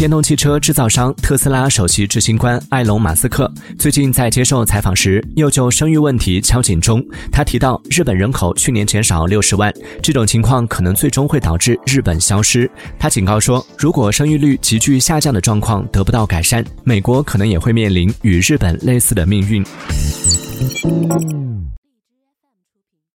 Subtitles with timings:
[0.00, 9.70] 电动汽车制造商特斯拉首席执行官埃隆马斯克最近在接受采访时又就生育问题敲警钟他提到日本人口去年减少六十万
[10.02, 12.70] 这种情况可能最终会导致日本消失。
[12.98, 19.62] 他警告说如果生育率急剧下降的状况得不到改善美国可能也会面临与日本类似的命运。